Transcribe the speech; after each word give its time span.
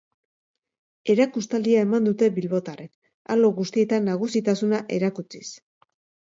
Erakustaldia 1.13 1.83
eman 1.87 2.07
dute 2.09 2.29
bilbotarrek, 2.37 2.89
arlo 3.35 3.53
guztietan 3.61 4.09
nagusitasuna 4.13 4.81
erakutsiz. 4.99 5.45